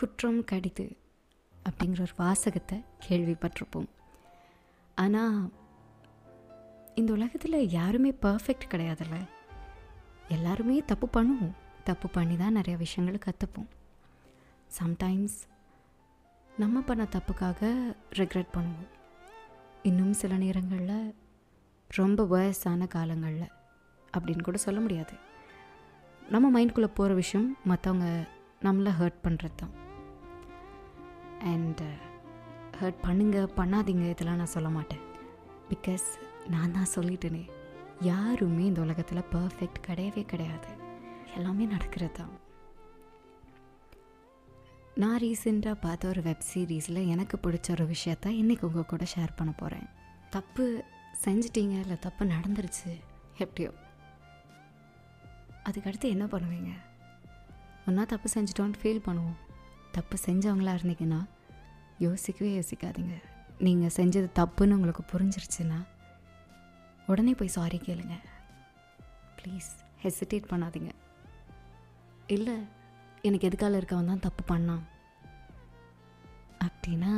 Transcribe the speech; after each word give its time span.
குற்றம் 0.00 0.40
கடிது 0.50 0.86
அப்படிங்கிற 1.54 2.00
ஒரு 2.06 2.14
வாசகத்தை 2.20 2.76
கேள்விப்பட்டிருப்போம். 3.06 3.88
ஆனால் 5.02 5.38
இந்த 7.00 7.10
உலகத்தில் 7.16 7.68
யாருமே 7.78 8.10
பர்ஃபெக்ட் 8.24 8.70
கிடையாதுல்ல. 8.72 9.18
எல்லாருமே 10.36 10.76
தப்பு 10.90 11.06
பண்ணுவோம். 11.16 11.54
தப்பு 11.88 12.08
பண்ணி 12.16 12.34
தான் 12.42 12.56
நிறைய 12.58 12.76
விஷயங்களை 12.84 13.20
கற்றுப்போம் 13.26 13.70
சம்டைம்ஸ் 14.78 15.38
நம்ம 16.62 16.80
பண்ண 16.88 17.04
தப்புக்காக 17.16 17.70
ரெக்ரெட் 18.20 18.54
பண்ணுவோம். 18.56 18.90
இன்னும் 19.88 20.18
சில 20.22 20.34
நேரங்களில் 20.44 21.14
ரொம்ப 21.90 22.24
வயசான 22.32 22.86
காலங்களில் 22.96 23.52
அப்படின்னு 24.14 24.46
கூட 24.48 24.58
சொல்ல 24.66 24.80
முடியாது. 24.86 25.14
நம்ம 26.34 26.46
மைண்ட்குள்ளே 26.56 26.90
போகிற 26.98 27.14
விஷயம் 27.22 27.48
மற்றவங்க 27.70 28.08
நம்மளை 28.66 28.92
ஹர்ட் 29.00 29.22
பண்ணுறது 29.26 29.56
தான் 29.62 29.74
அண்ட் 31.52 31.82
ஹர்ட் 32.80 33.00
uh, 33.00 33.04
பண்ணுங்க 33.06 33.38
பண்ணாதீங்க 33.56 34.04
இதெல்லாம் 34.10 34.36
நான் 34.36 34.54
சொல்ல 34.56 34.68
மாட்டேன். 34.68 35.02
பிகாஸ் 35.70 36.06
நான் 36.48 36.72
தான் 36.72 36.92
சொல்லிட்டேனே. 36.94 37.42
யாருமே 38.00 38.64
இந்த 38.64 38.80
உலகத்தில் 38.80 39.28
பர்ஃபெக்ட் 39.32 39.80
கிடையவே 39.88 40.22
கிடையாது. 40.24 40.70
எல்லாமே 41.36 41.64
நடக்கிறது 41.64 42.12
தான். 42.12 42.32
நான் 44.94 45.18
ரீசெண்டாக 45.18 45.76
பார்த்த 45.80 46.08
ஒரு 46.08 46.22
வெப் 46.22 46.48
சீரீஸில் 46.52 47.06
எனக்கு 47.06 47.36
பிடிச்ச 47.44 47.70
ஒரு 47.70 47.84
விஷயத்த 47.94 48.32
இன்றைக்கி 48.42 48.64
உங்கள் 48.64 48.90
கூட 48.92 49.04
ஷேர் 49.14 49.36
பண்ண 49.36 49.52
போகிறேன் 49.52 49.86
தப்பு 50.30 50.84
செஞ்சிட்டீங்க 51.24 51.76
இல்லை 51.84 51.98
தப்பு 51.98 52.24
நடந்துருச்சு 52.24 52.90
எப்படியோ. 53.38 53.70
அதுக்கடுத்து 55.68 56.08
என்ன 56.14 56.24
பண்ணுவீங்க? 56.24 56.72
ஒன்றா 57.86 58.04
தப்பு 58.04 58.28
செஞ்சிட்டோன்னு 58.34 58.80
ஃபீல் 58.82 59.06
பண்ணுவோம். 59.08 59.38
தப்பு 59.92 60.16
செஞ்சவங்களா 60.26 60.72
இருந்தீங்கன்னா 60.78 61.26
யோசிக்கவே 61.98 62.50
யோசிக்காதீங்க. 62.58 63.14
நீங்கள் 63.58 63.94
செஞ்சது 63.96 64.28
தப்புன்னு 64.34 64.76
உங்களுக்கு 64.78 65.02
புரிஞ்சிருச்சுன்னா 65.12 65.84
உடனே 67.06 67.34
போய் 67.34 67.48
சாரி 67.48 67.80
கேளுங்க. 67.84 68.16
ப்ளீஸ் 69.38 69.70
ஹெசிடேட் 70.02 70.50
பண்ணாதீங்க. 70.50 70.90
இல்லை 72.26 72.54
எனக்கு 73.22 73.48
எதுக்கால 73.48 73.78
இருக்கவன் 73.80 74.10
தான் 74.12 74.24
தப்பு 74.26 74.42
பண்ணான்? 74.54 74.82
அப்படின்னா 76.66 77.12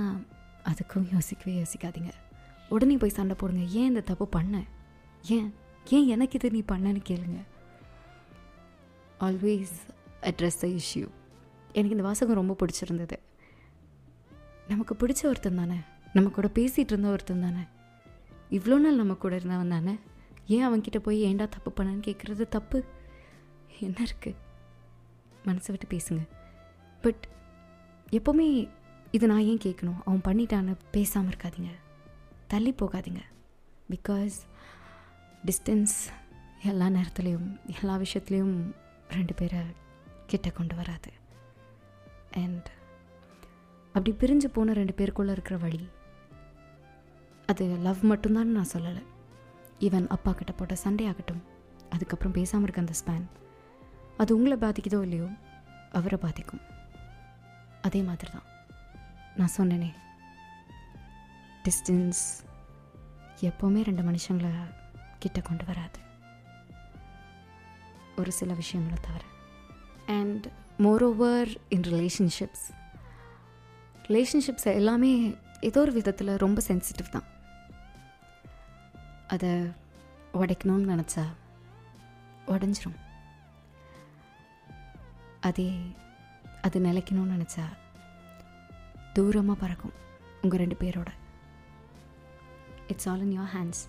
அதுக்கும் 0.64 1.12
யோசிக்கவே 1.12 1.62
யோசிக்காதீங்க. 1.62 2.12
உடனே 2.68 2.96
போய் 2.96 3.16
சண்டை 3.18 3.36
போடுங்க. 3.38 3.62
ஏன் 3.62 3.88
இந்த 3.88 4.00
தப்பு 4.00 4.28
பண்ண? 4.28 4.62
ஏன்? 5.28 5.54
ஏன் 5.90 6.06
எனக்கு 6.06 6.34
இது 6.34 6.50
நீ 6.50 6.62
பண்ணன்னு 6.72 7.02
கேளுங்க. 7.08 7.40
ஆல்வேஸ் 9.20 9.74
அட்ரஸ் 10.22 10.60
த 10.60 10.66
இஷ்யூ 10.66 11.08
எனக்கு 11.72 11.90
இந்த 11.90 12.02
வாசகம் 12.02 12.34
ரொம்ப 12.34 12.56
பிடிச்சிருந்தது. 12.62 13.16
நமக்கு 14.68 14.94
பிடிச்ச 14.94 15.26
ஒருத்தன் 15.26 15.56
தானே? 15.56 15.76
நம்ம 16.12 16.30
கூட 16.30 16.50
பேசிகிட்டு 16.54 16.92
இருந்த 16.92 17.08
ஒருத்தன் 17.08 17.40
தானே? 17.40 17.60
இவ்வளோ 18.50 18.78
நாள் 18.78 18.96
நம்ம 18.96 19.14
கூட 19.14 19.36
இருந்தவன் 19.36 19.68
தானே? 19.68 19.98
ஏன் 20.46 20.68
அவன்கிட்ட 20.68 20.98
போய் 20.98 21.34
ஏன்டா 21.34 21.48
தப்பு 21.48 21.72
பண்ணான்னு 21.76 22.02
கேட்குறது 22.06 22.48
தப்பு? 22.48 22.84
என்ன 23.80 24.04
இருக்குது 24.04 24.34
மனசை 25.44 25.76
விட்டு 25.76 25.96
பேசுங்க. 25.96 26.28
பட் 27.00 27.28
எப்போவுமே 28.10 28.68
இது 29.10 29.26
நான் 29.26 29.40
ஏன் 29.40 29.58
கேட்கணும் 29.58 29.96
அவன் 30.04 30.20
பண்ணிட்டான்னு 30.24 30.76
பேசாமல் 30.90 31.34
இருக்காதீங்க. 31.34 31.70
தள்ளி 32.46 32.74
போகாதீங்க. 32.78 33.20
பிகாஸ் 33.90 34.32
டிஸ்டன்ஸ் 35.46 35.96
எல்லா 36.62 36.86
நேரத்துலேயும் 36.86 37.58
எல்லா 37.80 37.96
விஷயத்துலேயும் 37.96 38.74
ரெண்டு 39.08 39.34
பேரை 39.34 39.58
கிட்ட 40.26 40.50
கொண்டு 40.50 40.76
வராது. 40.76 41.20
அண்ட் 42.42 42.68
அப்படி 43.94 44.12
பிரிஞ்சு 44.20 44.48
போன 44.52 44.72
ரெண்டு 44.72 44.94
பேருக்குள்ளே 44.98 45.30
இருக்கிற 45.30 45.56
வழி 45.56 45.88
அது 47.46 47.64
லவ் 47.86 48.02
மட்டும்தான் 48.10 48.54
நான் 48.56 48.72
சொல்லலை. 48.72 49.02
ஈவன் 49.86 50.06
அப்பா 50.06 50.32
கிட்ட 50.32 50.52
போட்ட 50.52 50.74
சண்டே 50.84 51.06
ஆகட்டும் 51.10 51.42
அதுக்கப்புறம் 51.90 52.36
பேசாமல் 52.38 52.66
இருக்க 52.66 52.84
அந்த 52.84 52.94
ஸ்பேன் 53.00 53.26
அது 54.16 54.36
உங்களை 54.36 54.56
பாதிக்குதோ 54.58 55.00
இல்லையோ 55.02 55.28
அவரை 55.98 56.18
பாதிக்கும். 56.18 56.62
அதே 57.86 58.00
மாதிரி 58.02 58.30
தான் 58.32 58.48
நான் 59.36 59.54
சொன்னேனே. 59.56 59.90
டிஸ்டன்ஸ் 61.64 62.22
எப்போவுமே 63.48 63.80
ரெண்டு 63.88 64.02
மனுஷங்களை 64.02 64.52
கிட்ட 65.18 65.40
கொண்டு 65.40 65.64
வராது. 65.64 65.98
ஒரு 68.16 68.32
சில 68.32 68.52
விஷயங்களை 68.52 68.98
தவிர. 69.00 69.24
And 70.18 70.46
moreover 71.02 71.48
in 71.68 71.82
relationships 71.82 72.64
relationships 74.08 74.64
எல்லாமே 74.64 75.36
ஏதோ 75.60 75.80
ஒரு 75.80 75.92
விதத்தில் 75.92 76.36
ரொம்ப 76.36 76.62
சென்சிட்டிவ் 76.68 77.08
தான். 77.10 77.24
அதை 79.26 79.50
உடைக்கணும்னு 80.32 80.92
நினச்சா 80.92 81.24
உடஞ்சிரும். 82.46 82.98
அதே 85.40 85.72
அது 86.62 86.80
நிலைக்கணும்னு 86.80 87.36
நினச்சா 87.36 87.64
தூரமாக 89.14 89.60
பறக்கும் 89.60 89.92
உங்கள் 90.42 90.58
ரெண்டு 90.58 90.76
பேரோட. 90.80 91.08
It's 92.88 93.08
all 93.08 93.20
in 93.20 93.40
your 93.40 93.52
hands 93.56 93.82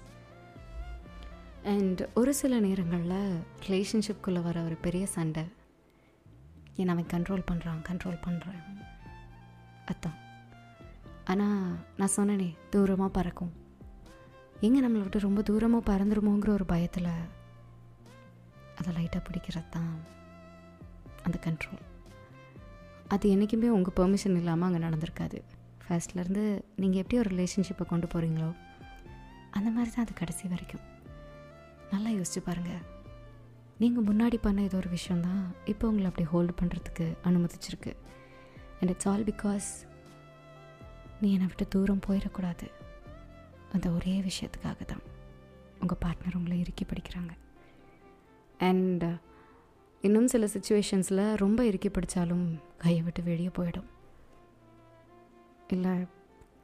and 1.63 2.01
ஒரு 2.13 2.33
சில 2.33 2.59
நேரங்களில் 2.59 3.41
ரிலேஷன்ஷிப்குள்ளே 3.67 4.41
வர 4.41 4.63
ஒரு 4.63 4.75
பெரிய 4.75 5.05
சண்டை 5.05 5.44
ஏன் 6.81 6.91
அவன் 6.94 7.11
கண்ட்ரோல் 7.13 7.47
பண்ணுறான் 7.50 7.81
கண்ட்ரோல் 7.89 8.23
பண்ணுறான் 8.25 8.61
அதான். 9.91 10.17
ஆனால் 11.31 11.59
நான் 12.00 12.16
சொன்னேனே 12.17 12.50
தூரமாக 12.73 13.11
பறக்கும். 13.17 13.53
எங்கே 14.66 14.81
நம்மளை 14.83 15.03
விட்டு 15.03 15.25
ரொம்ப 15.28 15.41
தூரமாக 15.50 15.88
பறந்துருமோங்கிற 15.89 16.51
ஒரு 16.57 16.66
பயத்தில் 16.73 17.09
அதை 18.79 18.89
லைட்டாக 18.97 19.22
பிடிக்கிறது 19.28 19.69
தான் 19.69 19.91
அந்த 21.25 21.38
கண்ட்ரோல் 21.47 21.83
அது 23.13 23.31
என்றைக்குமே 23.33 23.69
உங்கள் 23.78 23.97
பெர்மிஷன் 24.00 24.39
இல்லாமல் 24.41 24.67
அங்கே 24.67 24.81
நடந்திருக்காது. 24.85 25.39
ஃபர்ஸ்ட்லேருந்து 25.83 26.44
நீங்கள் 26.81 27.01
எப்படி 27.01 27.19
ஒரு 27.22 27.29
ரிலேஷன்ஷிப்பை 27.35 27.85
கொண்டு 27.91 28.07
போகிறீங்களோ 28.13 28.50
அந்த 29.57 29.69
மாதிரி 29.75 29.91
தான் 29.95 30.06
அது 30.06 30.13
கடைசி 30.22 30.47
வரைக்கும். 30.53 30.85
நல்லா 31.94 32.09
யோசிச்சு 32.17 32.41
பாருங்கள் 32.45 32.81
நீங்கள் 33.81 34.06
முன்னாடி 34.09 34.38
பண்ண 34.41 34.59
ஏதோ 34.67 34.78
ஒரு 34.81 34.89
விஷயந்தான் 34.97 35.44
இப்போ 35.72 35.85
உங்களை 35.91 36.07
அப்படி 36.09 36.25
ஹோல்டு 36.34 36.53
பண்ணுறதுக்கு 36.59 37.06
அனுமதிச்சிருக்கு. 37.29 37.91
அண்ட் 38.79 38.91
இட்ஸ் 38.94 39.07
ஆல் 39.11 39.25
பிகாஸ் 39.31 39.67
நீ 41.22 41.28
என்னை 41.35 41.47
விட்டு 41.51 41.66
தூரம் 41.75 42.06
போயிடக்கூடாது. 42.07 42.67
அந்த 43.75 43.88
ஒரே 43.97 44.13
விஷயத்துக்காக 44.29 44.85
தான் 44.91 45.03
உங்கள் 45.81 46.01
பார்ட்னர் 46.03 46.38
உங்களை 46.39 46.57
இறுக்கி 46.63 46.85
படிக்கிறாங்க. 46.91 47.33
அண்ட் 48.69 49.03
uh, 49.03 49.16
இன்னும் 50.07 50.29
சில 50.33 50.45
சுச்சுவேஷன்ஸில் 50.53 51.23
ரொம்ப 51.44 51.59
இறுக்கி 51.69 51.89
பிடிச்சாலும் 51.89 52.45
கையை 52.83 53.01
விட்டு 53.06 53.22
வெளியே 53.29 53.51
போயிடும். 53.57 53.89
இல்லை 55.75 55.94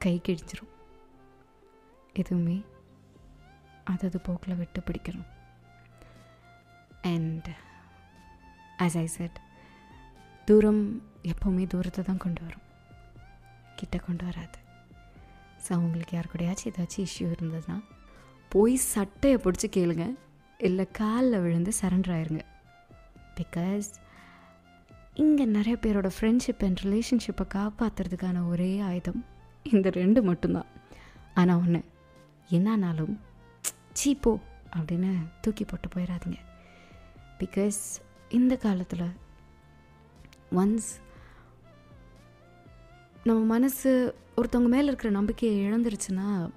கை 0.04 0.14
கிழிஞ்சிரும். 0.26 0.72
எதுவுமே 2.22 2.58
அதது 3.92 4.18
போக்கில் 4.26 4.60
விட்டு 4.62 4.80
பிடிக்கணும். 4.88 5.28
அண்ட் 7.14 7.48
ஆஸ் 8.84 8.98
ஐ 9.04 9.06
செட் 9.16 9.38
தூரம் 10.48 10.82
எப்போவுமே 11.32 11.64
தூரத்தை 11.72 12.02
தான் 12.04 12.22
கொண்டு 12.24 12.40
வரும். 12.44 12.66
கிட்ட 13.78 13.96
கொண்டு 13.98 14.24
வராது. 14.28 14.58
ஸோ 15.64 15.70
அவங்களுக்கு 15.76 16.16
யார் 16.16 16.30
கூடயாச்சும் 16.32 16.70
ஏதாச்சும் 16.70 17.06
இஷ்யூ 17.08 17.26
இருந்ததுன்னா 17.36 17.76
போய் 18.52 18.74
சட்டையை 18.92 19.38
பிடிச்சி 19.44 19.68
கேளுங்க. 19.76 20.06
இல்லை 20.68 20.86
காலில் 21.00 21.42
விழுந்து 21.44 21.72
சரண்டர் 21.80 22.14
ஆயிருங்க. 22.16 22.44
பிகாஸ் 23.38 23.88
இங்கே 25.24 25.44
நிறைய 25.56 25.76
பேரோட 25.84 26.08
ஃப்ரெண்ட்ஷிப் 26.16 26.64
அண்ட் 26.66 26.82
ரிலேஷன்ஷிப்பை 26.86 27.46
காப்பாற்றுறதுக்கான 27.56 28.42
ஒரே 28.52 28.70
ஆயுதம் 28.88 29.22
இந்த 29.74 29.88
ரெண்டு 30.00 30.22
மட்டும்தான். 30.28 30.70
ஆனால் 31.40 31.60
ஒன்று 31.64 31.80
என்னானாலும் 32.56 33.16
சீப்போ 33.98 34.32
அப்படின்னு 34.76 35.10
தூக்கி 35.42 35.64
போட்டு 35.64 35.88
போயிடாதீங்க 35.94 36.38
பிகாஸ் 37.40 37.80
இந்த 38.28 38.56
காலத்தில் 38.56 39.10
ஒன்ஸ் 40.52 40.88
நம்ம 43.24 43.44
மனசு 43.44 44.14
ஒருத்தவங்க 44.36 44.68
மேலே 44.68 44.86
இருக்கிற 44.86 45.10
நம்பிக்கையை 45.10 45.72
இழந்துருச்சுன்னா 45.72 46.50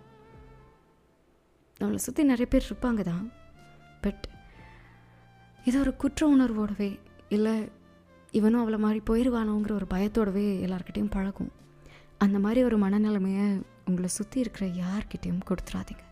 நம்மளை 1.79 1.95
சுற்றி 1.95 2.23
நிறைய 2.23 2.45
பேர் 2.45 2.73
இருப்பாங்க 2.73 3.01
தான் 3.01 3.31
பட் 4.01 4.27
இது 5.65 5.79
ஒரு 5.79 5.95
குற்ற 5.95 6.37
உணர்வோடவே 6.37 6.99
இல்லை 7.29 7.71
இவனும் 8.31 8.59
அவளை 8.59 8.79
மாதிரி 8.79 9.01
போயிடுவானோங்கிற 9.09 9.71
ஒரு 9.71 9.87
பயத்தோடவே 9.89 10.65
எல்லாருக்கிட்டேயும் 10.67 11.09
பழகும். 11.09 11.51
அந்த 12.17 12.39
மாதிரி 12.39 12.63
ஒரு 12.63 12.79
மனநிலைமையை 12.79 13.61
உங்களை 13.85 14.09
சுற்றி 14.09 14.39
இருக்கிற 14.39 14.69
யார்கிட்டையும் 14.69 15.39
கொடுத்துடாதீங்க 15.49 16.03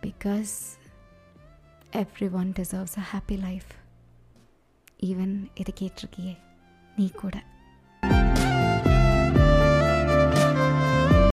because 0.00 0.78
everyone 2.30 2.50
deserves 2.50 2.98
a 2.98 3.02
happy 3.12 3.38
life 3.38 3.70
even 5.02 5.50
இதை 5.54 5.72
கேட்டிருக்கியே 5.80 6.36
நீ 6.96 7.10
கூட. 7.10 7.44